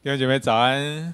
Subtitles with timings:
[0.00, 1.12] 弟兄姐妹早安，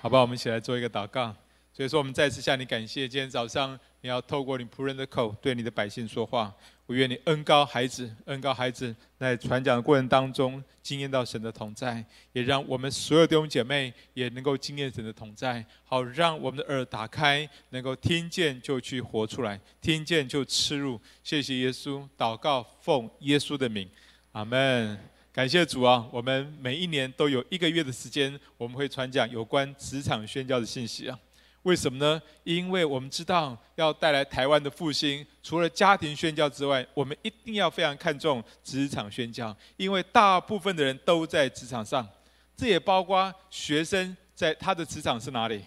[0.00, 0.22] 好不好？
[0.22, 1.34] 我们一起来做一个祷告。
[1.72, 3.08] 所以说，我们再次向你感谢。
[3.08, 6.54] 今天早上，你要透过你仆人的口对你的百姓说话。
[6.86, 15.64] 我愿你恩高孩子，恩高孩子，在传讲的过程当中，经验到神的同在，也让我们所有弟兄姐妹也能够经验神的同在。
[15.84, 21.00] 好，让我们的耳打开，能够听见就去活出来，听见就吃入。
[21.24, 23.90] 谢谢耶稣，祷告奉耶稣的名，
[24.30, 25.11] 阿门。
[25.32, 26.06] 感谢主啊！
[26.12, 31.18] 我们每一年都有一个月的时间，我们会传讲有关职场宣教的信息啊。
[31.62, 32.20] 为什么呢？
[32.44, 42.06] 因为我们知道要带来台湾的复兴，除了家庭宣教之外，我们一定要非常看重职场宣教，因为大部分的人都在职场上，
[42.54, 45.64] 这也包括学生在他的职场是哪里？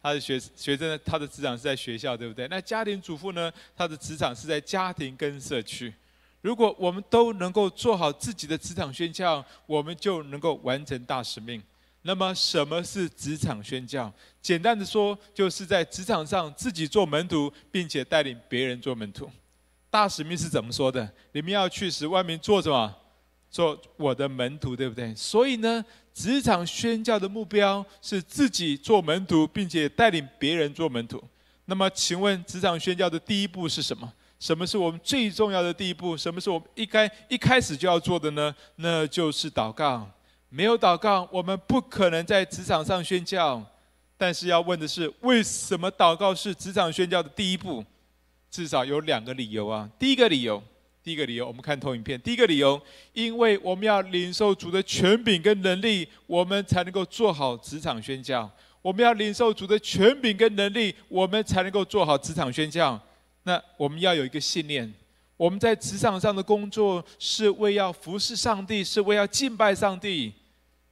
[0.00, 2.46] 他的学学生他的职场是在学校，对不对？
[2.46, 3.52] 那家庭主妇呢？
[3.76, 5.92] 他的职场是在家庭跟社区。
[6.42, 11.62] 如果我们都能够做好自己的职场宣教，我们就能够完成大使命。
[12.02, 14.12] 那么，什么是职场宣教？
[14.42, 19.30] 简单的说，就是在职场上自己做门徒，并且带领别人做门徒。
[19.88, 21.08] 大使命是怎么说的？
[21.30, 22.92] 你们要去使外面做什么？
[23.48, 25.14] 做我的门徒，对不对？
[25.14, 31.22] 所以呢，职场宣教的目标是自己做门徒，并且带领别人做门徒。
[31.66, 34.12] 那么，请问职场宣教的第一步是什么？
[34.42, 36.16] 什么是我们最重要的第一步？
[36.16, 38.52] 什么是我们一开一开始就要做的呢？
[38.74, 40.04] 那就是祷告。
[40.48, 43.64] 没有祷告，我们不可能在职场上宣教。
[44.18, 47.84] 但是要问的是，为什么祷告是职场宣教的第一步？
[48.50, 49.88] 至少有两个理由啊。
[49.96, 50.60] 第一个理由，
[51.04, 52.20] 第一个理由，我们看投影片。
[52.20, 52.82] 第一个理由，
[53.12, 58.50] 因为我们要领受主的权柄跟能力，我们才能够做好职场宣教。
[58.82, 63.00] 我们要领受主的权柄跟能力，我们才能够做好职场宣教。
[63.44, 64.92] 那我们要有一个信念，
[65.36, 70.32] 我们在职场上的工作是为要服侍上帝，是为要敬拜上帝。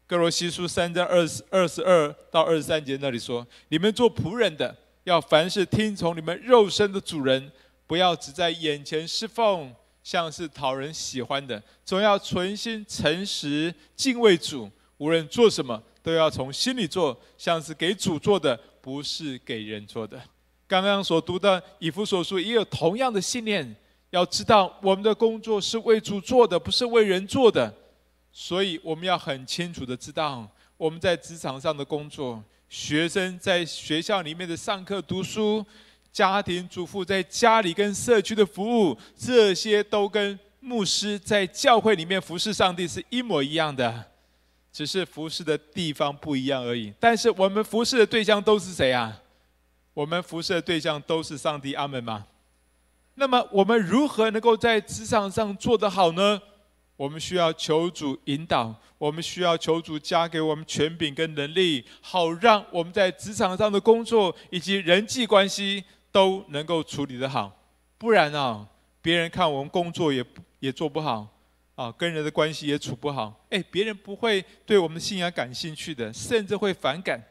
[0.06, 7.52] 歌罗西书三章二十二十二到二十三节那里说：“你们做仆人的，要凡事听从你们肉身的主人，
[7.86, 9.72] 不要只在眼前侍奉，
[10.02, 14.68] 像是讨人喜欢的，总要存心诚实敬畏主。
[14.98, 20.20] 无论做什么，都要从心里做，像是给主做的，不是给人做的。”
[20.70, 23.74] 刚刚所读的以弗所书也有同样的信念，
[24.10, 27.74] 要知道我们的工作是为主做的，不是为人做的，
[28.30, 35.66] 所以我们要很清楚的知道我们在职场上的工作，学生在学校里面的上课读书，
[36.12, 44.04] 家庭主妇在家里跟社区的服务，这些都跟牧师在教会里面服侍上帝是一模一样的，
[44.72, 46.92] 只是服侍的地方不一样而已。
[47.00, 49.20] 但是我们服侍的对象都是谁啊？
[50.00, 52.26] 我们服侍的对象都是上帝，阿门吗？
[53.16, 56.40] 那么我们如何能够在职场上做得好呢？
[56.96, 67.54] 我们需要求主引导，我们需要求主加给我们权柄跟能力，好让我们在职场上的工作以及人际关系都能够处理得好。
[67.98, 68.66] 不然啊，
[69.02, 70.24] 别人看我们工作也
[70.60, 71.28] 也做不好
[71.74, 77.22] 啊，跟人的关系也处不好，哎，别人不会对我们的信仰感兴趣的，甚至会反感。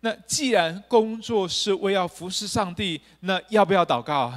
[0.00, 4.32] 那既然工作是为要服侍上帝，那要不要祷告？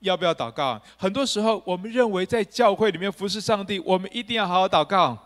[0.00, 0.80] 要不要祷告？
[0.96, 5.16] 很多时候，我们认为在教会里面服侍上帝，我们一定要好好祷告。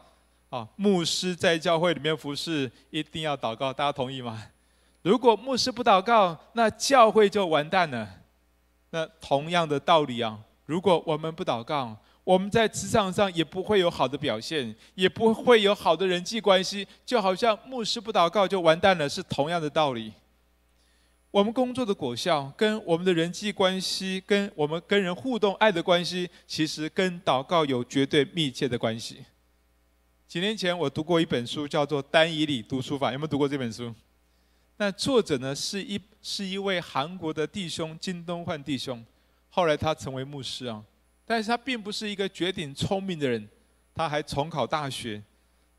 [0.51, 3.73] 啊，牧师在教会里面服侍，一定要祷告。
[3.73, 4.43] 大家同意吗？
[5.03, 8.09] 如果牧师不祷告，那教会就完蛋了。
[8.91, 20.13] 那同样的道理啊，如果我们不祷告，我们在职场上也不会有好的表现，也不会有好的人际关系，就好像牧师不祷告就完蛋了，是同样的道理。
[21.31, 29.25] 我们工作的果效，跟我们的人际关系，跟我们跟人互动爱的关系，其实跟祷告有绝对密切的关系。
[30.27, 33.95] 几年前我读过一本书，叫做《丹以理读书法》，有没有读过这本书？
[34.79, 39.07] 那作者呢，是一是一位韩国的弟兄金东焕弟兄，
[39.49, 40.83] 后来他成为牧师啊。
[41.27, 43.49] 但是他并不是一个绝顶聪明的人，
[43.93, 45.21] 他还重考大学，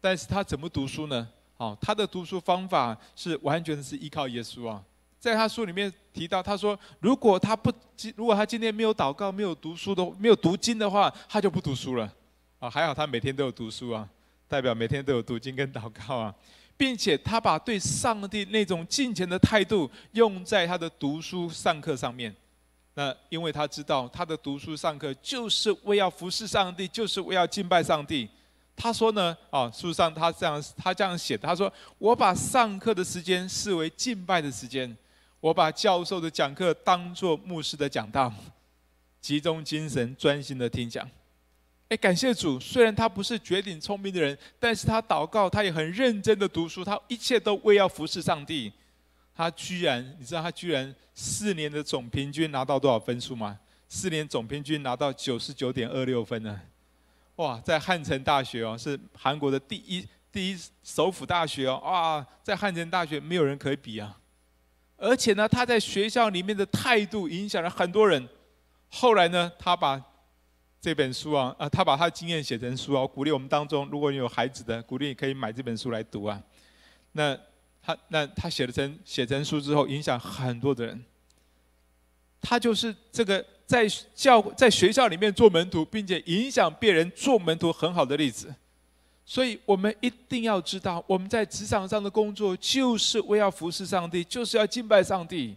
[0.01, 1.27] 但是他怎么读书呢？
[1.55, 4.83] 哦，他的读书方法是完全是依靠耶稣啊。
[5.19, 7.73] 在他书里面提到，他说如果他不
[8.15, 12.13] 如果他今天没有祷告、没有读书的、没有读经的话，他就不读书了。
[12.59, 14.07] 啊，还好他每天都有读书啊，
[14.47, 16.35] 代表每天都有读经跟祷告啊，
[16.75, 22.35] 并且他把对上帝那种敬虔的态度用在他的读书上课上面。
[22.99, 28.27] 那因为他知道他的读书上课就是为要服侍上帝，就是为要敬拜上帝。
[28.75, 34.97] 他说呢，啊，书上他这样他这样写的，他说：“我把上课的时间视为敬拜的时间，
[35.39, 38.33] 我把教授的讲课当作牧师的讲道，
[39.21, 41.07] 集中精神专心的听讲。”
[41.89, 48.73] 哎，感谢主，虽然他不是绝顶聪明的人，但是他祷告，他也很认真的读书，他一切都为要服侍上帝。
[49.37, 53.59] 他居然，你知道他居然四年的总平均拿到多少分数吗？
[53.87, 56.59] 四年总平均拿到九十九点二六分呢！
[57.35, 64.17] 哇，在汉城大学哦，是韩国的第一第一首府大学哦，哇，在汉城大学没有人可以比啊！
[64.97, 68.27] 而且呢，他在学校里面的态度影响了很多人。
[68.89, 70.03] 后来呢，他把
[70.81, 76.41] 这本书啊，啊，他把他的经验写成书啊，鼓励我们当中，如果你有孩子的，鼓励你可以买这本书来读啊。
[77.11, 77.37] 那。
[77.87, 81.01] 他那他写了成写成书之后，影响很多的人。
[82.41, 88.53] 他就是这个在教在学校里面做门徒，并且影响别人做门徒很好的例子。
[89.25, 95.55] 所以我们一定要知道，我们在职场上的工作就是为要服侍上帝，就是要敬拜上帝。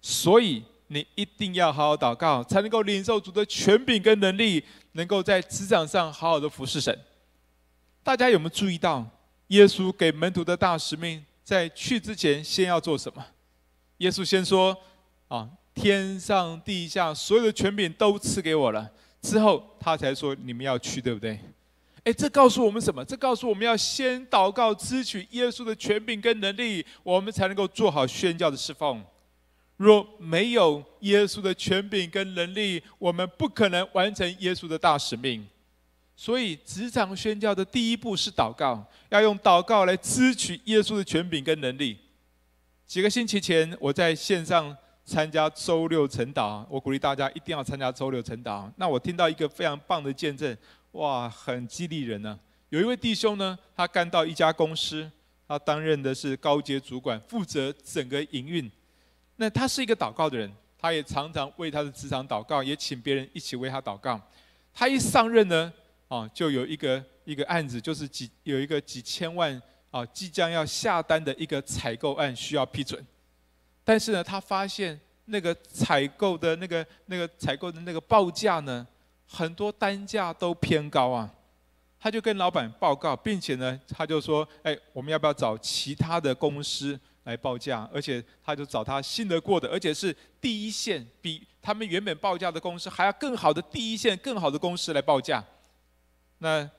[0.00, 6.98] 所以你一定要好好祷告，才能够领受主的权柄跟能力，能够在职场上好好的服侍神。
[8.02, 9.06] 大家有没有注意到，
[9.48, 11.22] 耶稣给门徒的大使命？
[11.48, 13.24] 在去之前，先要做什么？
[13.96, 14.76] 耶稣先说
[15.28, 18.90] ：“啊，天上地下所有的权柄都赐给我了。”
[19.22, 21.40] 之后，他才说：“你们要去，对不对？”
[22.04, 23.02] 哎，这告诉我们什么？
[23.02, 29.02] 这告诉我们要先祷告，支取耶稣的权柄跟能力，我们才能够做好宣教的侍奉。
[29.78, 35.48] 若没有耶稣的权柄跟能力，我们不可能完成耶稣的大使命。
[36.20, 41.96] 所以，职场宣教的第一步是祷告，要用祷告来支取耶稣的权柄跟能力。
[42.88, 48.68] 几个星期前，我在线上参加周六晨祷，我鼓励大家一定要参加周六晨祷。
[48.74, 50.58] 那我听到一个非常棒的见证，
[50.90, 52.38] 哇，很激励人呢、啊。
[52.70, 55.08] 有一位弟兄呢，他干到一家公司，
[55.46, 58.68] 他担任的是高阶主管，负责整个营运。
[59.36, 64.20] 那他是一个祷告的人，他也常常为他的职场祷告，也请别人一起为他祷告。
[64.74, 65.72] 他一上任呢，
[66.08, 69.60] 啊，就有一个一个案子，就是几有一个几千万
[69.90, 73.04] 啊，即将要下单的一个采购案需要批准，
[73.84, 78.86] 但是呢，他发现那个采购的那个那个采购的那个报价呢，
[79.26, 81.30] 很多单价都偏高啊，
[82.00, 87.86] 他就跟老板报告，并且呢，他就说，哎，我们要不要找其他的公司来报价？
[87.92, 95.44] 而且他就找他信得过的，而且是第一线，比他们原本报价的公司还要更好的第一线、更好的公司来报价。
[96.38, 96.70] 那，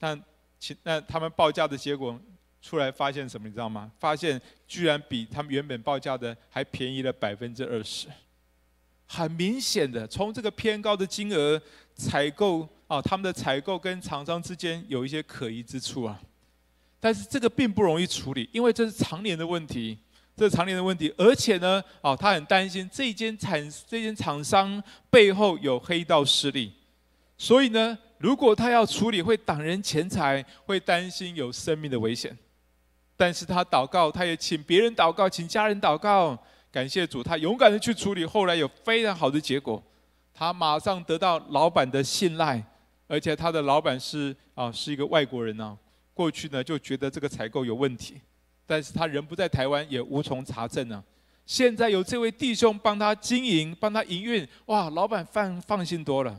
[0.00, 0.18] 那
[0.58, 2.18] 其那他们报价的结果
[2.60, 3.46] 出来，发现什么？
[3.46, 3.90] 你知道吗？
[3.98, 8.08] 发现居然比他们原本报价的还便宜了百分之二十。
[9.06, 11.60] 很明显的，从这个偏高的金额
[11.94, 16.20] 采购啊，他们的采购跟厂商之间有一些可疑之处啊。
[16.98, 19.96] 但是这个并不容易处理，因为这是常年的问题，
[20.36, 21.14] 这是常年的问题。
[21.16, 26.72] 而且呢，哦，他很担心这间产这间厂商背后有黑道势力，
[27.38, 27.96] 所以呢。
[28.18, 32.36] 如果他要处理，会挡人钱财，会担心有生命的危险。
[33.16, 36.36] 但是他祷告，他也请别人祷告，请家人祷告，
[36.70, 38.24] 感谢主，他勇敢的去处理。
[38.24, 39.82] 后来有非常好的结果，
[40.34, 42.62] 他马上得到老板的信赖，
[43.06, 45.78] 而且他的老板是啊是一个外国人呢。
[46.12, 48.20] 过去呢就觉得这个采购有问题，
[48.66, 51.02] 但是他人不在台湾，也无从查证呢。
[51.46, 56.38] 现在有这位弟兄帮他经营，帮他营运，哇，老板放放心多了，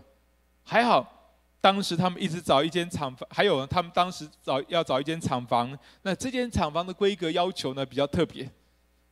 [0.64, 1.17] 还好。
[1.60, 8.50] 当时他们一直找一间厂房，还有他们当时找要找一间厂房，那这间厂房的规格要求呢比较特别，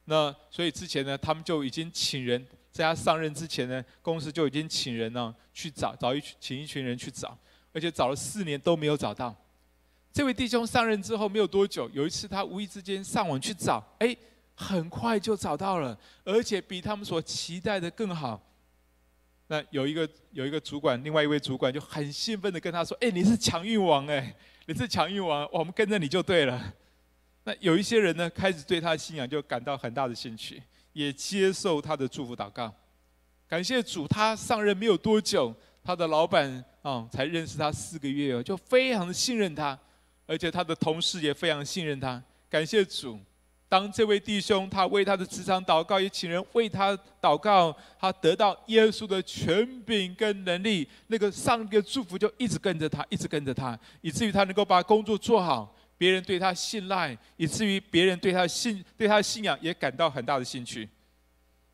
[0.05, 7.37] 那所以之前呢他们就已经请人，在他上任之前呢，公司就已经请人呢去找找一请一群人去找，
[7.73, 9.35] 而且找了四年都没有找到。
[10.13, 14.15] 这位弟兄上任之后没有多久，有一次他无意之间上网去找，哎，
[14.53, 18.41] 很快就找到了，而且比他们所期待的更好。
[19.47, 24.35] 那有一个有一个主管，另外一位主管就很兴奋的跟他说：“哎，你是强运王哎，
[24.65, 26.73] 你是强运王，我们跟着你就对了。”
[27.45, 30.61] 那有一些人呢，开始对他的信仰就感到很大的兴趣，
[30.93, 32.73] 也接受他的祝福祷告。
[33.47, 39.77] 感谢主，他上任没有多久，他的老板啊，才认识他四个月哦，就非常的信任他，
[40.25, 42.21] 而且他的同事也非常信任他。
[42.49, 43.19] 感谢主。
[43.67, 60.87] 当这位弟兄他为他的职场祷告，也请人为他祷告，他得到耶稣的权柄跟能力，那个上帝的祝福就一直跟着他，一直跟着他，以至于他能够把工作做好，别人对他信赖，以至于别人对他信对他的信仰也感到很大的兴趣。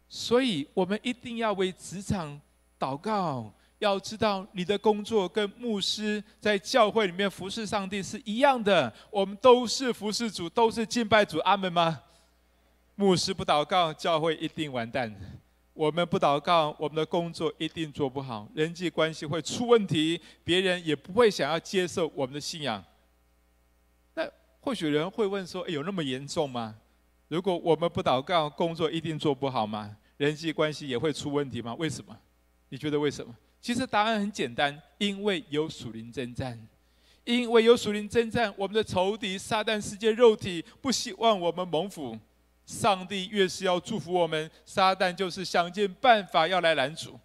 [0.08, 2.40] 所以，我们一定要为职场
[2.80, 3.54] 祷告。
[3.82, 8.94] 要知道，你的工作跟牧师在教会里面服侍上帝是一样的。
[9.10, 11.40] 我们都是服侍主，都是敬拜主。
[11.40, 12.00] 阿门吗？
[12.94, 15.12] 牧师不祷告，教会一定完蛋。
[15.74, 22.84] 我们不祷告，我们的工作一定做不好，人际关系会出问题，别人也不会想要接受我们的信仰。
[24.14, 26.76] 那或许人会问说：“有那么严重吗？
[27.30, 29.98] 如果我们不祷告，工作一定做不好吗？
[30.18, 31.74] 人际关系也会出问题吗？
[31.80, 32.16] 为什么？
[32.70, 36.60] 你觉得为什么？”其实答案很简单，因为有属灵征战，
[37.24, 42.18] 因为有属灵征战，我们的仇敌撒旦世界肉体不希望我们蒙福。
[42.66, 47.20] 上帝越是要祝福我们，撒旦就是想尽办法要来拦阻。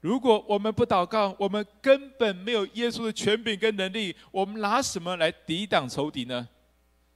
[0.00, 6.46] 如果我们不祷告，我们根本没有耶稣的权柄跟能力，我们拿什么来抵挡仇敌呢？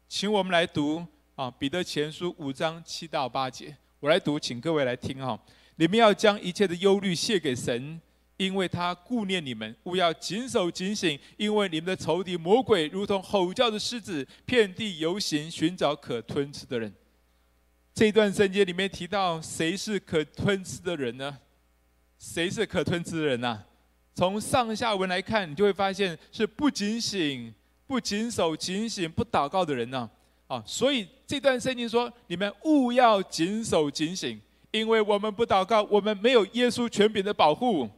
[0.09, 1.07] 请我们来读
[1.37, 5.39] 啊，《彼得前书》五章七到八节，我来读，请各位来听哈。
[5.77, 8.01] 你们要将一切的忧虑卸给神，
[8.39, 9.77] 因为他顾念你们。
[9.83, 16.95] 务要谨守警醒，因为你们的仇敌魔鬼如同吼叫的狮子，遍地游行，寻找可吞吃的人。
[17.93, 21.37] 这一段圣经里面提到，谁是可吞吃的人呢？
[22.19, 23.61] 谁是可吞吃的人呐？
[24.15, 27.53] 从上下文来看，你就会发现是不警醒、
[27.87, 30.09] 不谨守警醒、不祷告的人呢。
[30.47, 34.41] 啊，所以这段圣经说：你们务要谨守警醒，
[34.71, 37.89] 因为我们不祷告，我们没有耶稣权柄的保护。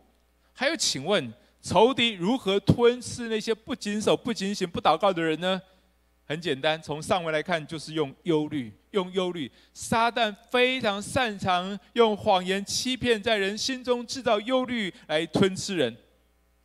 [0.60, 5.58] 还有，请问仇敌如何吞吃那些不谨守、不警醒、不祷告的人呢？
[6.26, 9.50] 很简单，从上文来看，就是用忧虑，用忧虑。
[9.72, 15.96] 撒旦非常擅长用谎言欺骗，在人心中制造忧虑来吞吃人。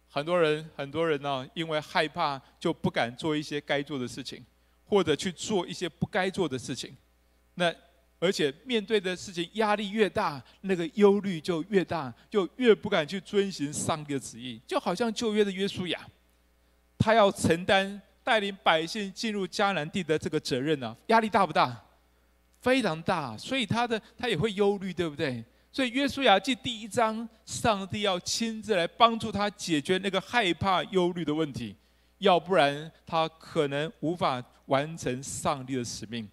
[0.10, 4.46] 很多人，很多人呢、因为害怕，就不敢做一些该做的事情，
[4.84, 6.94] 或者去做一些不该做的事情。
[7.54, 7.74] 那
[8.20, 14.60] 而且面对的事情压力越大，那个忧虑就越大，就越不敢去遵循上帝的旨意。
[14.68, 16.00] 就好像旧约的约书亚，
[16.98, 18.02] 他要承担。
[18.26, 21.80] 带领百姓进入迦南地的这个责任呢、压力大不大？
[22.60, 25.46] 非常大，所以他的他也会忧虑，对不对？
[25.72, 31.76] 所以约书亚记第一章，上帝要亲自来帮助他解决那个害怕、忧虑的问题，
[32.18, 36.28] 要不然他可能无法完成上帝的使命。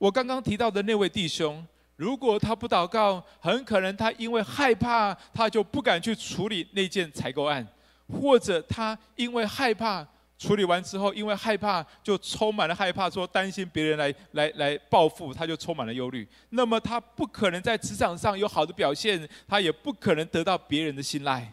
[0.00, 1.62] 我刚刚提到的那位弟兄，
[1.96, 7.66] 如果他不祷告，很可能他因为害怕，他就不敢去处理那件采购案，
[8.08, 10.06] 或者他因为害怕。
[10.38, 16.26] 处理完之后，因为害怕，就充满了害怕，说担心别人来来来报复，他就充满了忧虑。
[16.48, 21.52] 那么他不可能在职场上有好的表现，他也不可能得到别人的信赖。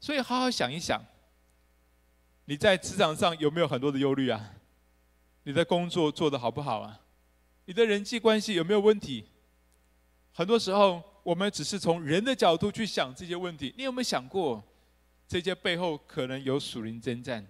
[0.00, 0.98] 所以好好想一想，
[2.46, 4.54] 你在职场上有没有很多的忧虑啊？
[5.42, 6.98] 你的工作做得好不好啊？
[7.68, 9.26] 你的人际关系有没有问题？
[10.32, 13.74] 很多时候，我们只是从人的角度去想这些问题。
[13.76, 14.64] 你有没有想过，
[15.28, 17.46] 这些背后可能有属灵征战？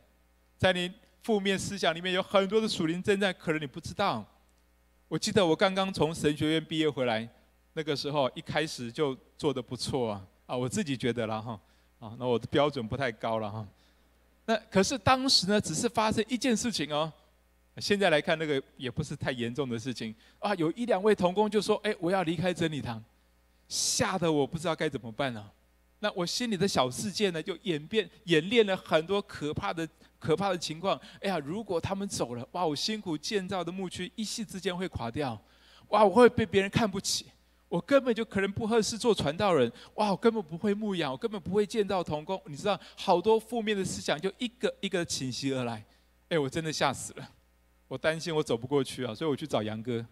[0.57, 4.27] 在你负面思想里面有很多的属灵征战，可能你不知道。
[5.07, 7.29] 我记得我刚刚从神学院毕业回来，
[7.75, 11.61] 那个时候一开始就做得不错啊，啊，我自己觉得了哈，
[12.01, 13.65] 啊，那我的标准不太高了哈。
[14.47, 17.13] 那可是当时呢，只是发生一件事情哦。
[17.81, 20.55] 现在来看，那个也不是太严重的事情啊。
[20.55, 23.03] 有一两位童工就说：“哎，我要离开真理堂。”
[23.69, 25.53] 吓得我不知道该怎么办了。
[26.01, 29.89] 那我心里的小世界呢，就演变演练了很多可怕的。
[30.21, 31.39] 可怕的情况，哎呀！
[31.39, 32.67] 如果他们走了，哇！
[32.67, 35.41] 我辛苦建造的牧区一夕之间会垮掉，
[35.91, 36.05] 哇！
[36.05, 37.27] 我会被别人看不起，
[37.69, 40.11] 我根本就可能不合适做传道人，哇！
[40.11, 42.43] 我根本不会牧养，我根本不会建造童工。
[42.47, 45.85] 你知道，好多负面的思想就一个一个侵袭而来，
[46.31, 47.31] 哎，我真的吓死了，
[47.89, 50.05] 我担心我走不过去啊，所以我去找杨哥。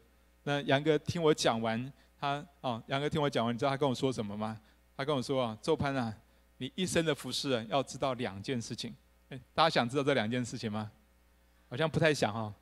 [0.43, 4.59] 那杨哥听我讲完，他啊，杨哥听我讲完，你知道他跟我说什么吗？
[4.97, 6.15] 他跟我说啊，周潘啊，
[6.57, 8.95] 你一生的服事啊，要知道两件事情。
[9.29, 10.91] 哎，大家想知道这两件事情吗？
[11.69, 12.55] 好像不太想、哦。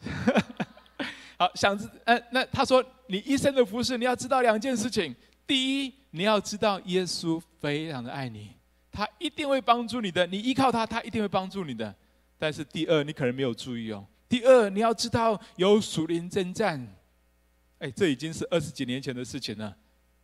[1.36, 5.14] 好，想知，呃，那他说你一生的服事，你要知道两件事情。
[5.46, 8.52] 第一，你要知道耶稣非常的爱你，
[8.90, 10.26] 他一定会帮助你的。
[10.26, 11.94] 你依靠他，他一定会帮助你的。
[12.38, 14.06] 但是第二，你可能没有注意哦。
[14.34, 16.84] 第二，你要知道有属灵征战。
[17.78, 19.72] 哎，这已经是二十几年前的事情了。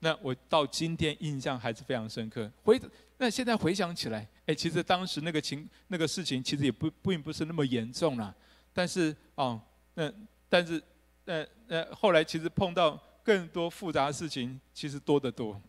[0.00, 2.50] 那我到今天印象还是非常深刻。
[2.64, 2.80] 回。
[3.18, 8.34] 那现在回想起来，哎，其实当时那个情那个事情，其实也不并不是那么严重了。
[8.72, 9.62] 但是，哦，
[9.94, 10.12] 那
[10.48, 10.82] 但是，
[11.26, 15.62] 呃呃，后来其实碰到更多复杂的事情，其实多得多。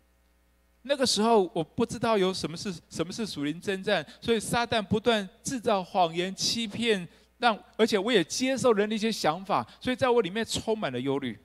[0.81, 7.07] 那个时候我不知道有什么是什么是属灵征战，所以撒旦不断制造谎言欺骗，
[7.41, 11.35] 让而且我也接受人的一些想法，所以在我里面充满了忧虑。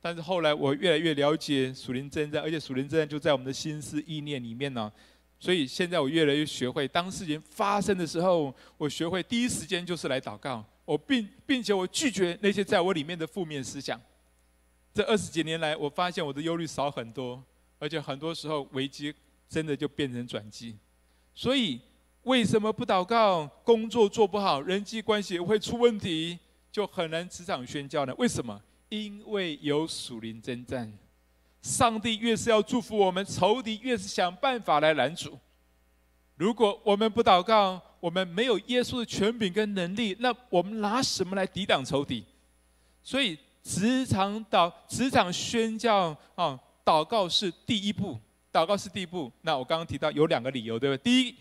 [0.00, 4.90] 但是后来我越来越了解属灵征战，而且属灵征战就在我们的心思意念里面呢。
[5.40, 10.64] 所以现在我越来越学会，当事情发生的时候，我学会第一时间就是来祷告。
[10.84, 14.00] 我并并且我拒绝那些在我里面的负面思想。
[14.94, 17.44] 这二十几年来，我发现我的忧虑少很多，
[17.80, 19.12] 而且很多时候危机
[19.48, 20.76] 真的就变成转机。
[21.34, 21.80] 所以
[22.24, 23.46] 为什么不祷告？
[23.64, 26.38] 工作做不好，人际关系会出问题，
[26.70, 28.14] 就很难职场宣教呢？
[28.18, 28.60] 为什么？
[28.88, 30.92] 因为有属灵征战。
[31.60, 35.38] 上帝越是要祝福我们，仇敌越是想办法来拦阻。
[36.36, 42.24] 如果我们不祷告，我们没有耶稣的权柄跟能力，那我们拿什么来抵挡仇敌？
[43.02, 48.16] 所以职场祷、职场宣教啊，祷告是第一步，
[48.52, 49.30] 祷告是第一步。
[49.42, 51.02] 那我刚刚提到有两个理由，对不对？
[51.02, 51.34] 第一，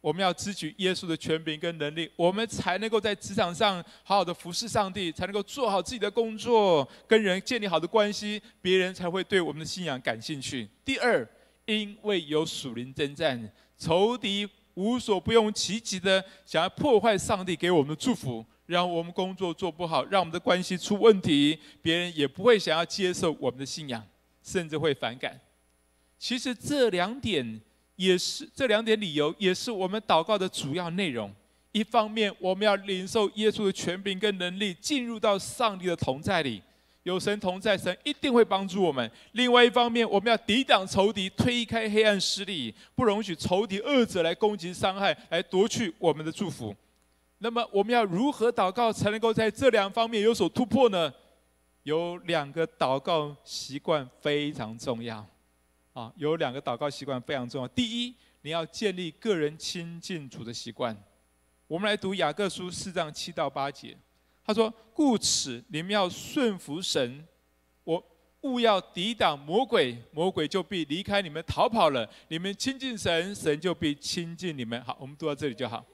[0.00, 10.68] 我们要支取耶稣的权柄跟能力，我们才能够在职场上好好的服侍上帝，才能够做好自己的工作，跟人建立好的关系，别人才会对我们的信仰感兴趣。
[10.84, 11.28] 第二，
[11.66, 13.52] 因为有属灵征战。
[13.76, 24.06] 仇敌无所不用其极的想要破坏上帝给我们的祝福，让我们工作做不好，让我们的关系出问题，别人也不会想要接受我们的信仰，
[24.42, 25.40] 甚至会反感。
[26.18, 27.58] 其实这两点
[28.00, 31.30] 也是这两点理由，也是我们祷告的主要内容。
[31.70, 36.62] 一方面，我们要领受耶稣的权柄跟能力，进入到上帝的同在里。
[37.02, 39.10] 有神同在，神一定会帮助我们。
[39.32, 46.74] 另外一方面，我们要抵挡仇敌，推开黑暗势力，不容许仇敌恶者来攻击、伤害，来夺去我们的祝福。
[47.36, 51.12] 那么，我们要如何祷告才能够在这两方面有所突破呢？
[51.82, 55.26] 有两个祷告习惯非常重要
[55.92, 56.12] 啊！
[56.16, 57.68] 有两个祷告习惯非常重要。
[57.68, 60.96] 第一，你要建立个人亲近主的习惯。
[61.66, 63.96] 我们来读雅各书四章七到八节。
[64.44, 67.26] 他说：“故此，你们要顺服神，
[67.84, 68.02] 我
[68.42, 72.08] 务要抵挡魔鬼，魔鬼就必离开你们逃跑了。
[72.28, 75.84] 你们亲近神，神就必亲近你们。”好，我们读到这里就好。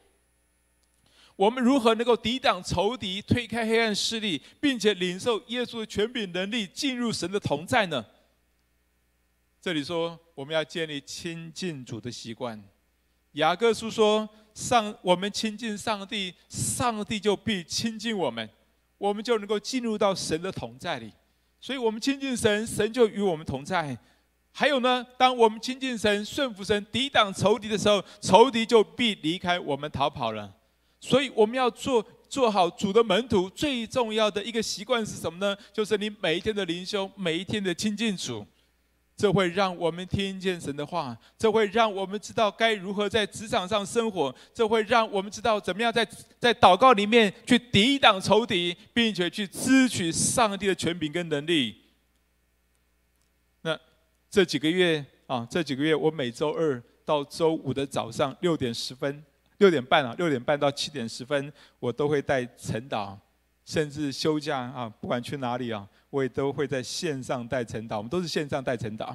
[1.34, 8.02] 我们如何能够抵挡仇敌，推开黑暗势力，并且领受耶稣的权柄能力，进入神的同在呢？
[9.66, 12.62] 这里说，我们要建立亲近主的习惯。
[13.32, 14.28] 雅各书说。
[14.54, 18.48] 上，我们亲近上帝，上帝就必亲近我们，
[18.96, 21.12] 我们就能够进入到神的同在里。
[21.60, 23.98] 所以，我们亲近神，神就与我们同在。
[24.52, 30.54] 还有呢，当我们亲近神、顺服神、抵挡仇敌的时候，仇敌就必离开我们逃跑了。
[31.00, 35.56] 所以，我们要做做好主的门徒，最重要的一个习惯是什么呢？
[35.72, 38.46] 就是你每一天的灵修，每一天的亲近主。
[39.16, 46.06] 这会让我们听见神的话，这会让我们知道该如何在职场上生活，这会让我们知道怎么样在
[46.38, 51.76] 在祷告里面去抵挡仇敌，并且去支取上帝的权柄跟能力。
[53.62, 53.78] 那
[54.28, 59.24] 这几个月啊，这几个月我每周二到周五的早上六点十分、
[59.56, 61.50] 六点半啊，六点半到七点十分，
[61.80, 63.16] 我都会带晨祷，
[63.64, 65.88] 甚至休假啊，不管去哪里啊。
[66.16, 69.14] 我也都会在线上带晨祷，我们都是线上带晨祷。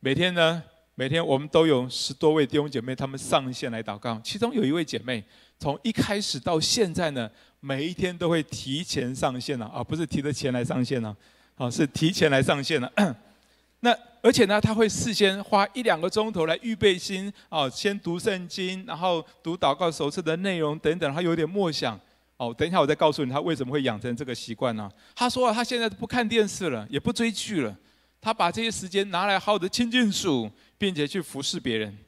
[0.00, 0.60] 每天呢，
[0.96, 4.20] 每天我们都有十多位弟兄姐妹，他们上线来祷告。
[4.24, 5.22] 其中有一位姐妹，
[5.60, 11.16] 从一开始到现在呢，每一天都会提前上线了啊，不是提着钱来上线了，
[11.54, 12.92] 啊，是提前来上线了。
[13.78, 21.96] 那而且呢，他会事先花一两个钟头来预备心啊，先读圣经，然后读祷告手册的内容等等，他有点默想。
[22.40, 24.90] 哦，等一下，我再告诉你他为什么会养成这个习惯呢？
[25.14, 27.76] 他说啊，他现在不看电视了，也不追剧了，
[28.18, 31.98] 他把这些时间拿来好好的亲近主，并且去服侍别人。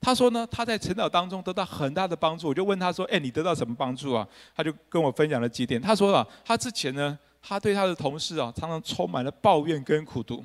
[0.00, 2.46] 他说呢，他在晨祷当中得到很大的帮助。
[2.46, 5.82] 我就问他说：“哎，你得到什么帮助啊？”他就跟我分享了几点。
[5.82, 10.44] 他说啊，他之前呢，他对他的同事啊，常常充满了抱怨跟苦毒。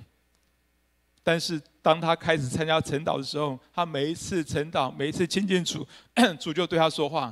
[1.22, 5.86] 但是当他开始参加晨祷的时候，他每一次晨祷，每一次亲近主，
[6.39, 7.32] 主就对他说话。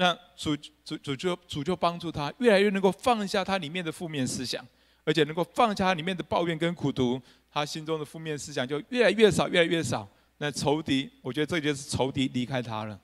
[0.00, 4.66] 那主主主就主就帮助他，越来越能够放下他里面的负面思想，
[5.04, 7.20] 而且能够放下他里面的抱怨跟苦毒，
[7.52, 10.08] 他心中的负面思想就越来越少，越来越少。
[10.38, 12.98] 那仇敌，我觉得这就是仇敌离开他了。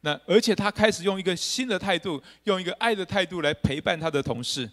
[0.00, 4.66] 那而且他开始用一个新的态度，用一个爱的态度来陪伴他的同事，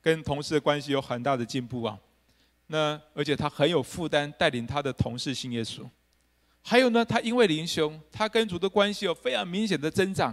[0.00, 1.98] 跟同事的关系有很大的进步啊。
[2.68, 5.84] 那而且他很有负担，带领他的同事信耶稣。
[6.62, 10.32] 还有呢，他因为灵修，他跟主的关系有非常明显的增长。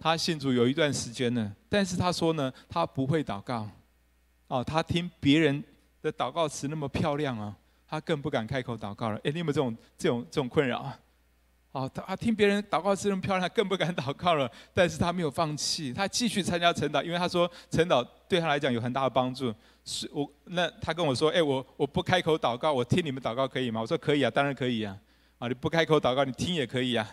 [0.00, 3.68] 他信主有一段时间了，但是他说呢，他不会祷告，
[4.48, 5.62] 哦，他听别人
[6.00, 7.54] 的祷告词那么漂亮啊，
[7.86, 9.16] 他更不敢开口祷告了。
[9.22, 10.98] 哎，你有没有这种这种这种困扰啊？
[11.72, 14.50] 哦，他听别人祷告词那么漂亮，他更不敢祷告了。
[14.74, 19.54] 但是他没有放弃，他继续参加晨祷，因为他说晨祷对他来讲有很大的帮助。
[19.84, 23.80] 是我那他跟我说，哎，我我不开口祷告，我听你们祷告可以吗？
[23.80, 24.98] 我说可以啊，当然可以啊。
[25.38, 27.08] 啊，你不开口祷告，你听也可以啊。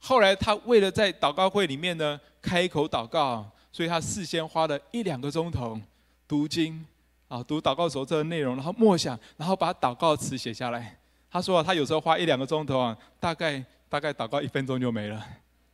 [0.00, 5.78] 后来他为了在祷告会里面呢开口祷告，所以他事先花了一两个钟头
[6.26, 6.84] 读经，
[7.28, 10.96] 啊，读祷告手册的内容，然后默想，然后把祷告词写下来。
[11.30, 15.24] 他说他有时候花一两个钟头啊，大概大概祷告一分钟就没了。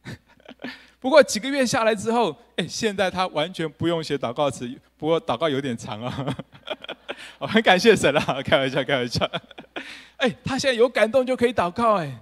[0.99, 6.37] 不过几个月下来之后，哎，现在他完全不用写祷告词，不过祷告有点长啊。
[7.39, 9.25] 我 很感谢神啊，开玩笑，开玩笑。
[10.19, 12.19] 哎，他现在有感动就可以祷告，哎。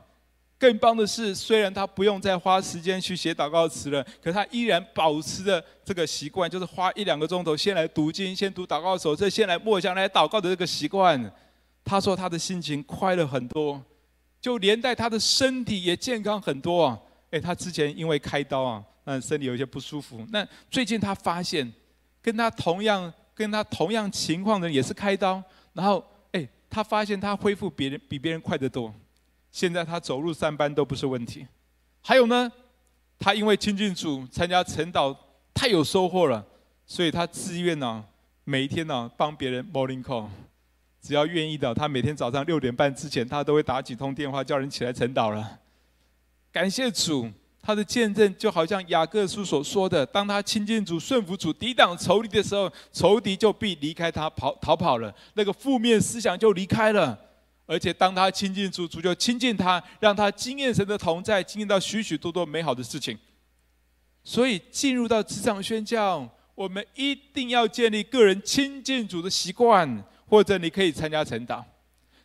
[0.65, 11.31] 更棒的是，虽然他不用再花时间去写祷告词了，可他依然保持着这个习惯，就是花一两个钟头先来读经，先读祷告手册，先来默想来祷告的这个习惯。
[11.85, 13.79] 他说他的心情快乐很多，
[14.41, 16.99] 就连带他的身体也健康很多啊！
[17.29, 20.27] 诶，他之前因为开刀啊，那身体有些不舒服。
[20.31, 21.71] 那最近他发现，
[22.23, 25.43] 跟他同样跟他同样情况的人也是开刀，
[25.75, 28.91] 然后诶，他发现他恢复别人比别人快得多。
[29.55, 31.47] 现在他走路上班都不是问题，
[32.03, 32.51] 还有呢，
[33.21, 35.17] 他因为亲近主参加晨祷
[35.55, 36.45] 太有收获了，
[36.85, 38.05] 所以他自愿呢、
[38.43, 40.27] 每一天呢、帮别人 morning call，
[41.01, 45.61] 只要愿意的，他每天早上六点半之前，他都会打几通电话叫人起来晨祷了。
[46.51, 47.31] 感谢主，
[47.63, 57.17] 他的见证就好像雅各书所说的，当他亲近主、顺服主、抵挡仇敌的时候，仇敌就必离开他跑逃跑了，那个负面思想就离开了。
[57.67, 63.19] 而且当他亲近主，主就亲近他，让他经验神的同在，经验到许许多多美好的事情。
[64.23, 71.65] 所以进入到职场宣教，我们一定要建立个人亲近主的习惯，或者你可以参加晨祷。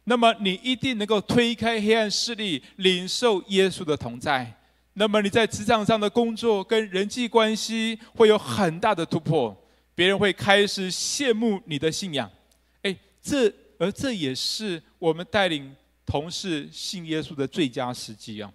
[0.04, 4.54] 那么你一定能够推开黑暗势力，领受耶稣的同在。
[4.94, 9.56] 那么你在职场上的工作跟人际关系会有很大的突破，
[9.96, 12.30] 别人会开始羡慕你的信仰。
[12.82, 13.50] 哎，这。
[13.80, 18.52] 而这也是我们带领同事信耶稣的最佳时机啊！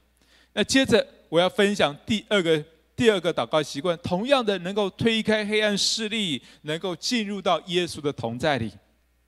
[0.52, 2.62] 那接着我要分享第二个
[2.94, 8.70] 第二个祷告习惯，同样的能够推开黑暗势力，能够进入到耶稣的同在里。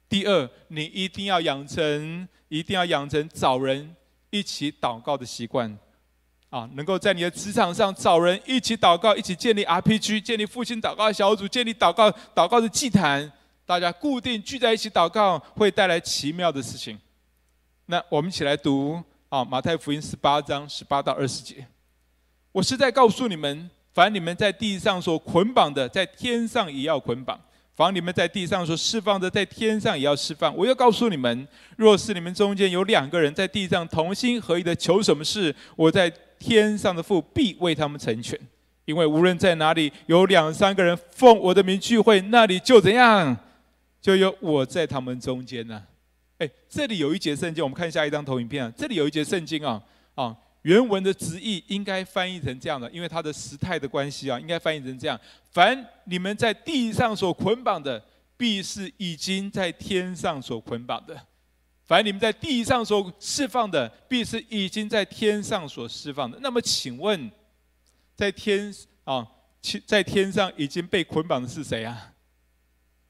[0.09, 3.97] 第二，你一定要养成，一定要养成找人
[4.31, 5.77] 一起祷告的习惯
[6.51, 6.69] 啊！
[6.75, 13.33] 能够在你的职场上找人一起祷告，一起建立 RPG，建立复兴祷告小组，建立祷告祷告的祭坛。
[13.67, 16.97] 大家固定聚在一起祷告，会带来奇妙的事情。
[17.87, 21.67] 那我们一起来读啊，马太福音十八章十八到二十节。
[22.53, 27.37] 我是在告诉你们，凡你们在地上所捆绑的，在天上也要捆绑；
[27.75, 30.57] 凡你们在地上所释放的，在天上也要释放。
[30.57, 38.39] 我要告诉你们，若是你们中间有两个人在地上同心合意的求什么事，我在天上的父必为他们成全。
[38.85, 43.37] 因为无论在哪里有两三个人奉我的名聚会，那里就怎样？
[44.07, 45.83] 就有我在他们中间呢。
[46.39, 48.73] 哎，这里有一节圣经，我们看下一张投影片啊。
[48.77, 49.83] 这里有一节圣经啊，
[50.15, 58.01] 啊，原文的直译应该翻译成这样的，因为它的时态的关系啊，应该翻译成这样：凡你们在地上所捆绑的，
[58.37, 61.13] 必是已经在天上所捆绑的；
[61.83, 66.39] 凡你们在地上所释放的，必是已经在天上所释放的。
[66.41, 67.29] 那么，请问，
[68.15, 69.27] 在天啊，
[69.85, 72.13] 在天上已经被捆绑的是谁啊？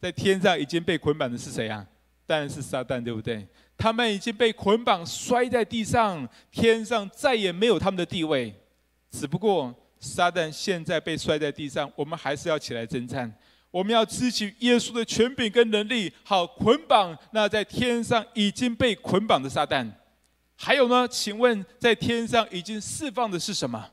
[0.01, 1.87] 在天上已经被捆绑的是谁啊？
[2.27, 3.47] 当然是撒旦，对不对？
[3.79, 8.55] 他们已经被捆绑，摔在地上，天上再也没有他们的地位。
[9.11, 13.33] 只不过撒旦现在被摔在地上，我们还是要起来征战。
[13.71, 19.87] 我们要支取耶稣的权柄跟能力，好捆绑那在天上已经被捆绑的撒旦。
[20.57, 21.07] 还有呢？
[21.07, 23.91] 请问在天上已经释放的是什么？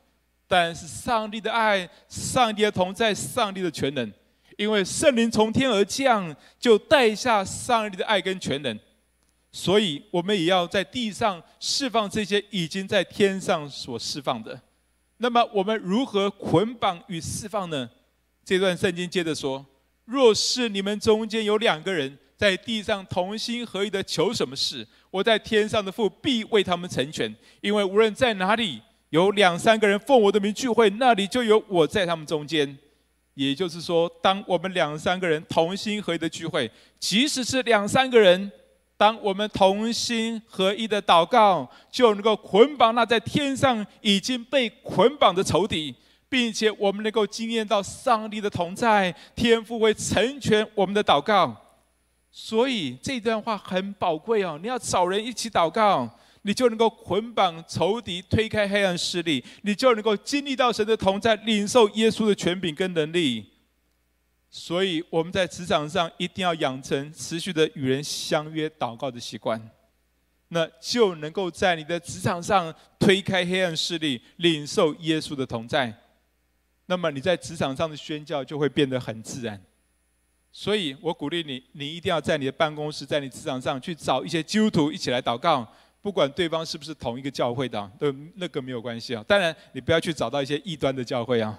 [0.48, 4.12] 当然是上帝的爱、上帝的同在、上帝的全能。
[4.64, 8.80] 因为圣灵从天而降，就带下上帝的爱跟全能，
[9.52, 14.58] 所以我们也要在地上释放这些已经在天上所释放的。
[15.18, 17.90] 那么我们如何捆绑与释放呢？
[18.46, 19.66] 这段圣经接着说：
[20.06, 27.36] 若是你们中间有两个人在地上同心合意的求什么事，我在天上的父必为他们成全。
[27.60, 32.78] 因为无论在哪里有两三个人奉我的名聚会，那里就有我在他们中间。
[33.36, 36.70] 也就是说，当我们两三个人同心合一的聚会，
[37.00, 38.52] 即使是两三个人，
[38.96, 45.96] 当我们同心合一的祷告，就能够捆绑那在天上已经被捆绑的仇敌，
[46.30, 51.56] 并且我们能够经验到上帝的同在，天父会成全我们的祷告。
[52.32, 56.10] 所以这段话很宝贵哦，你要找人一起祷告。
[56.44, 63.50] 你就能够捆绑仇敌，推开黑暗势力，你就能够经历到神的同在，领受耶稣的权柄跟能力。
[64.50, 69.60] 所以我们在职场上一定要养成持续的与人相约祷告的习惯，
[70.50, 75.92] 那就能够在你的职场上推开黑暗势力，领受耶稣的同在。
[76.86, 79.60] 那么你在职场上的宣教就会变得很自然。
[80.52, 85.68] 所以我鼓励你，你一定要在你的办公室，在你职场上去找一些基督徒一起来祷告，
[86.04, 89.26] 不管对方是不是同一个教会的，都那个没有关系啊。
[89.28, 91.58] 当然，你不要去找到一些异端的教会啊。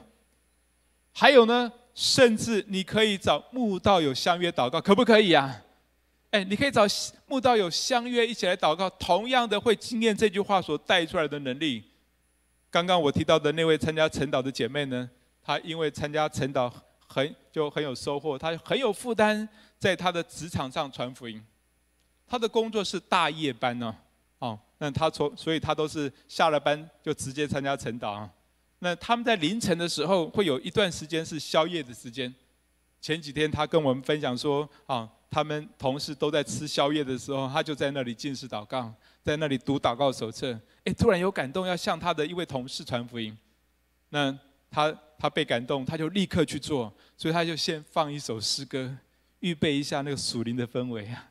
[1.13, 5.63] 还有呢，甚至你可以找慕道友相约祷告，可不可以啊？
[6.31, 6.83] 哎，你可以找
[7.27, 11.83] 慕道友相约一起来祷告，同样的会经验这句话所带出来的能力。
[12.71, 15.11] 刚刚我提到的那位参加晨祷的姐妹呢，
[15.43, 16.73] 她因为参加晨祷。
[17.07, 19.47] 很就很有收获，她很有负担，
[19.79, 21.41] 在她的职场上传福音。
[22.27, 23.95] 她的工作是大夜班呢，
[24.39, 28.31] 哦，那他从所以他都是下了班就直接参加晨祷啊。
[28.79, 32.35] 那他们在凌晨的时候会有一段时间是宵夜的时间。
[33.01, 38.93] 前几天他跟我们分享说，啊，他们同事都在吃宵夜的时候，他就在那里禁食祷告，
[39.23, 40.59] 在那里读祷告手册。
[40.85, 43.37] 哎，突然有感动，要向他的一位同事传福音。
[44.11, 44.39] 那
[44.71, 44.95] 他。
[45.17, 48.95] 他被感动，他就立刻去做，所以他就先放一首诗歌，
[49.41, 51.31] 预备一下那个属灵的氛围啊。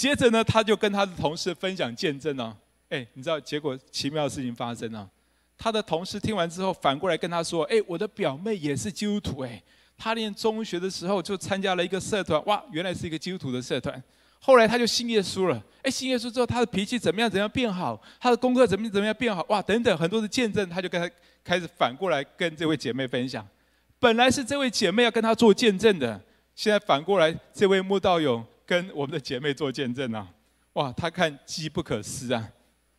[0.00, 2.56] 接着呢，他就跟他的同事分享见证呢。
[2.88, 5.06] 哎，你知道结果奇妙的事情发生了。
[5.58, 9.62] 他的同事听完之后，反过来跟他说：“哎，我的表妹也是基督徒，哎，
[9.98, 14.02] 她念中学的时候就参加了一个社团，哇，原来是一个基督徒的社团。”
[14.40, 17.28] 后来他就信耶稣了，哎，信耶稣之后，他的脾气怎么样？
[17.28, 18.00] 怎样变好？
[18.18, 19.44] 他的功课怎么怎么样变好？
[19.50, 23.46] 哇，等等很多的见证，他就跟他开始反过来跟这位姐妹分享。
[23.98, 26.18] 本来是这位姐妹要跟他做见证的，
[26.54, 30.28] 现在反过来这位慕道友跟我们的姐妹做见证啊！
[30.74, 32.48] 哇，他看机不可失啊，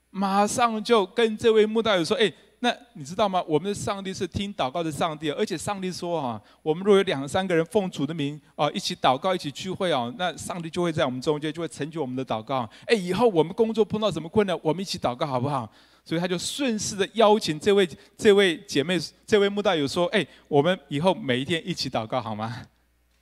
[0.09, 2.29] 马上就跟这位穆道友说：“哎。”
[2.63, 3.43] 那你知道吗？
[3.47, 12.69] 我们的上帝是听祷告的上帝，而且上帝说啊，我们若有两三个人奉主的名啊，一起祷告，一起聚会啊，那上帝就会在我们中间，就会成就我们的祷告。
[12.85, 15.67] 哎，以后我们工作碰到什么困难，我们一起祷告好不好？
[16.05, 22.61] 所以他就顺势的邀请这位这位姐妹，这位穆道友说：哎，我们以后每一天一起祷告好吗？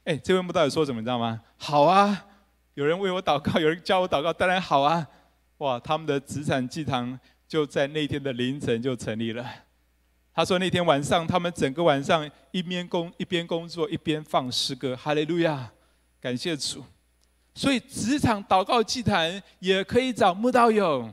[0.04, 1.00] 哎，这位穆道友说什么？
[1.00, 1.40] 你知道吗？
[1.56, 2.26] 好啊，
[2.80, 5.06] 有人为我祷告， 有人教我祷告，当然好啊。
[5.58, 7.20] 哇，他们的职场祭堂。
[7.46, 9.44] 就在那天的凌晨就成立了。
[10.36, 15.68] 他说那天晚上，他们整个晚上一边工一边工作一边放诗歌，哈利路亚，
[16.22, 16.86] 感谢主。
[17.56, 21.12] 所以职场祷告祭坛也可以找慕道友。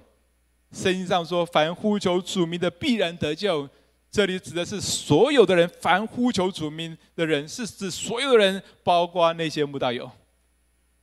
[0.72, 3.66] 圣经上说，凡呼求主名的必然得救。
[4.10, 10.10] 这里指的是所有的人，凡呼求主名的人，是指所有的人，包括那些慕道友。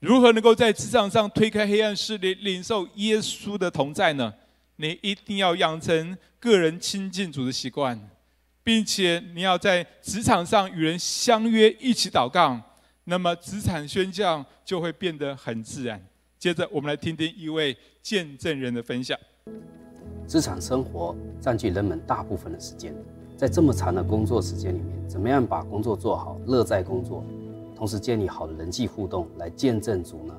[0.03, 4.33] 如何能够在职场上推开黑暗势力，领受耶稣的同在呢？
[4.75, 7.97] 你一定要养成个人亲近主的习惯，
[8.65, 12.59] 并且你要在职场上与人相约一起祷告，
[13.05, 16.05] 那么职场宣教就会变得很自然。
[16.37, 19.17] 接着，我们来听听一位见证人的分享。
[20.27, 22.93] 职场生活占据人们大部分的时间，
[23.37, 27.23] 在这么长的工作时间里面，怎么样把工作做好，乐在工作，
[27.84, 30.34] 同时建立好的人际互动来见证主呢？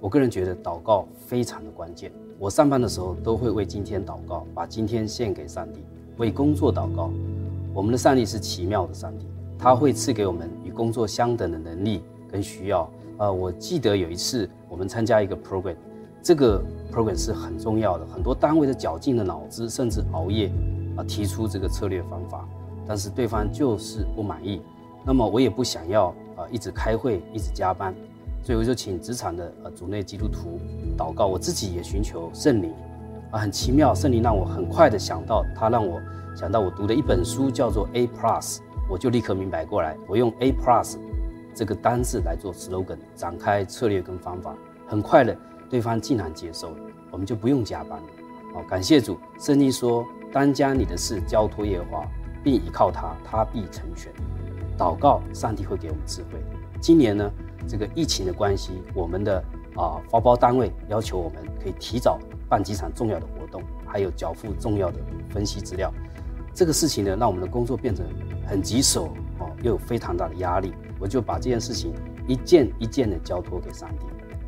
[0.00, 2.12] 我个人觉得祷告非常的关键。
[2.38, 5.80] 我上班的时候都会为今天祷告，把今天献给上帝，
[6.16, 7.10] 为工作祷告。
[7.74, 9.26] 我们的上帝是奇妙的上帝，
[9.58, 12.88] 他会赐给我们与工作相等的能力跟需要。
[13.18, 15.74] 呃，我记得有一次我们参加一个 program，
[16.22, 20.52] 这个 program 是很重要的，很多单位的绞尽了脑汁，甚至熬夜
[20.96, 22.48] 啊，提出这个策略方法，
[22.86, 24.62] 但是对方就是不满意。
[25.04, 27.94] 那么我也不想要啊，一直开会，一直加班。
[28.42, 30.60] 所以我就请职场的呃主内基督徒
[30.96, 32.72] 祷告，我自己也寻求圣灵，
[33.32, 36.00] 啊，很奇妙，圣灵让我很快的想到，他让我
[36.36, 40.96] 想到我读的一本书叫做 A Plus，我就立刻明白过来，我用 A Plus
[41.54, 44.54] 这个单字来做 slogan，展开策略跟方法，
[44.86, 45.36] 很快的
[45.68, 46.76] 对方竟然接受了，
[47.10, 48.06] 我们就不用加班了。
[48.54, 52.06] 好，感谢主，圣经说，当将你的事交托耶和华，
[52.44, 54.12] 并依靠他，他必成全。
[54.76, 56.38] 祷告，上帝会给我们智慧。
[56.80, 57.30] 今年呢，
[57.66, 59.42] 这个疫情的关系，我们的
[59.76, 64.98] 啊发包单位要求我们可以提早办几场重要的活动，还有缴付重要的
[65.30, 65.92] 分析资料。
[66.54, 68.04] 这个事情呢，让我们的工作变成
[68.46, 69.06] 很棘手
[69.38, 70.72] 哦，又有非常大的压力。
[70.98, 71.92] 我就把这件事情
[72.26, 74.06] 一件一件的交托给上帝，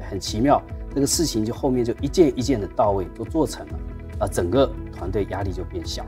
[0.09, 0.63] 很奇妙，
[0.95, 3.79] 这个事情就后面就一件一件的到位，都做成了，
[4.21, 6.05] 啊，整个团队压力就变小。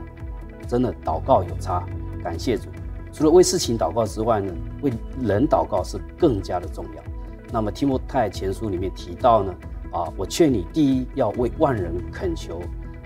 [0.67, 1.85] 真的祷告有差，
[2.23, 2.69] 感谢主。
[3.13, 7.03] 除了为事情祷告之外呢，为人祷告是更加的重要。
[7.51, 9.53] 那么提摩太前书里面提到呢，
[9.91, 12.59] 啊，我劝你第一要为万人恳求，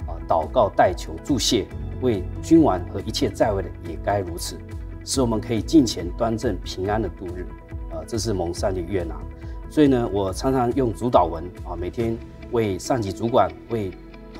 [0.07, 1.65] 啊，祷告代求祝谢，
[2.01, 4.57] 为君王和一切在位的也该如此，
[5.03, 7.47] 使我们可以尽前端正平安的度日。
[7.91, 9.15] 啊，这是蒙上帝悦纳。
[9.69, 12.15] 所以呢，我常常用主祷文啊，每天
[12.51, 13.91] 为上级主管为。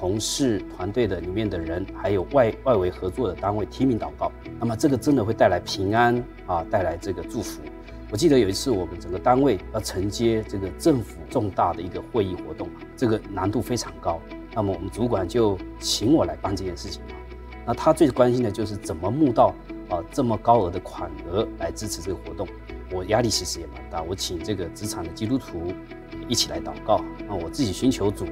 [0.06, 7.60] 同事团队的里面的人，还有外外围合作的单位提名祷告，那么这个真的会带来平安啊，带来这个祝福。
[8.12, 14.22] 我记得有一次我们整个单位要承接这个政府重大的一个会议活动，这个难度非常高。
[14.54, 17.16] 那么我们主管就请我来办这件事情嘛。
[17.66, 19.56] 那他最关心的就是怎么募到
[19.90, 22.48] 啊这么高额的款额来支持这个活动。
[22.92, 25.74] 我压力其实也蛮大，我请这个职场的基督徒
[26.28, 27.04] 一起来祷告。
[27.28, 28.28] 那我自己寻求主，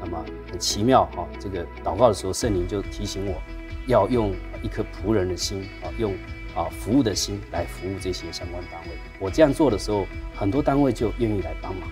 [0.00, 3.40] 那么很奇妙哈，这个祷告的时候，圣灵就提醒我，
[3.86, 6.14] 要用一颗仆人的心啊，用
[6.54, 8.90] 啊服务的心来服务这些相关单位。
[9.18, 11.88] 我这样做的时候，很多单位就愿意来帮忙。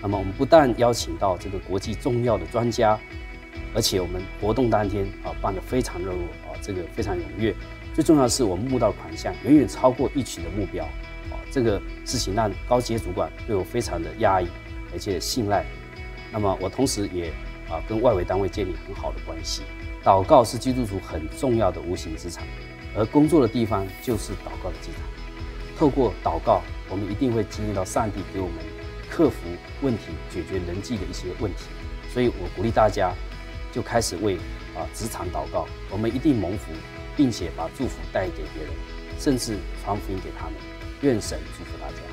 [0.00, 2.98] 那么我们不但邀请到这个国际重要的专家。
[3.74, 7.54] 而且我们活动当天啊办得非常热络啊，这个非常踊跃。
[7.94, 10.84] 最重要的是，我们募到款项远远超过预期的目标
[11.30, 14.48] 啊，这个事情让高阶主管对我非常的压抑，
[14.92, 15.64] 而且信赖。
[16.32, 17.28] 那么我同时也
[17.68, 19.62] 啊跟外围单位建立很好的关系。
[20.02, 22.42] 祷告是基督徒很重要的无形资产，
[22.96, 25.02] 而工作的地方就是祷告的机场。
[25.78, 28.56] 透过祷告，我们一定会经历到上帝给我们
[29.08, 29.36] 克服
[29.82, 31.66] 问题、解决人际的一些问题。
[32.12, 33.12] 所以我鼓励大家。
[33.74, 34.36] 就开始为
[34.76, 36.70] 啊职场祷告，我们一定蒙福，
[37.16, 38.72] 并且把祝福带给别人，
[39.18, 40.52] 甚至传福音给他们。
[41.00, 42.11] 愿神祝福大家。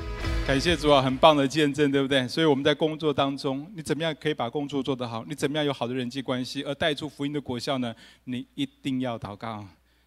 [0.50, 2.26] 感谢主啊，很棒的见证，对不对？
[2.26, 5.24] 所以我们在工作当中，你怎么样可以把工作做得好？
[5.28, 7.94] 你怎么样有好的人际关系，而带出福音的果效呢？
[8.24, 9.64] 你一定要祷告，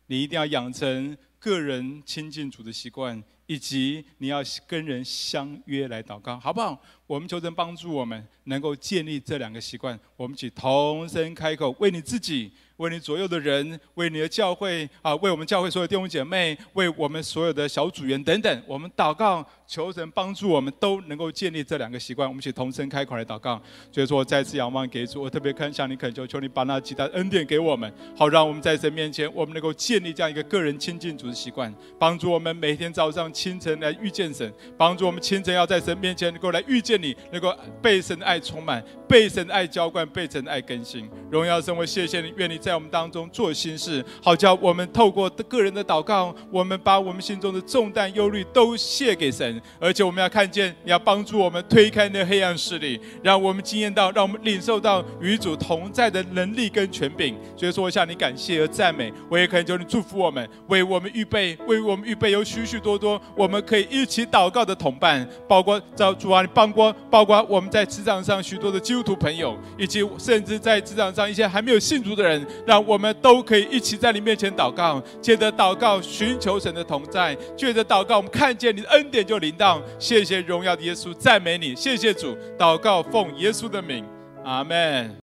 [0.08, 6.78] 你一定要养成个人亲近主的习惯，以及你要跟人相约来祷告，好不好？
[7.08, 9.98] 我们求神帮助我们，能够建立这两个习惯。
[10.18, 12.52] 我们一起同声开口，为你自己，
[12.84, 22.28] 为你左右的人，为你的教会啊，为我们教会所有弟兄姐妹，为我们所有的小组员等等，我们祷告，求神帮助我们都能够建立这两个习惯。
[22.28, 23.62] 我们一起同声开口来祷告。
[23.92, 36.94] 所以说，我再次仰望给主，我特别恳向你恳求，求你把那极大恩典给我们，好让我们在神面前，我们能够建立这样一个个人亲近主的习惯，帮助我们每天早上清晨来遇见神，帮助我们清晨要在神面前能够来遇见。
[37.04, 41.10] 你能够被神的爱充满，被神的爱浇灌，被神的爱更新。
[41.30, 57.36] 荣耀神，我谢谢你，愿你在在我们当中做新事，好叫我们透过个人的祷告，我们把我们心中的重担、忧虑都卸给神，而且我们要看见，你要帮助我们推开那黑暗势力，让我们经验到，让我们领受到与主同在的能力跟权柄。
[57.56, 66.92] 所以说，我向你感谢和赞美，我也恳求你祝福我们，为我们预备，为我们预备有许许多多我们可以一起祷告的同伴，包括找主啊，你帮过。
[67.12, 79.82] 包括我们在职场上许多的基督徒朋友，以及甚至在职场上一些还没有信主的人，让我们都可以一起在你面前祷告，借着祷告寻求神的同在，借着祷告我们看见你的恩典就临到。
[80.00, 84.06] 谢谢荣耀的耶稣，赞美你，谢谢主，祷告奉耶稣的名，
[84.44, 85.16] 阿门。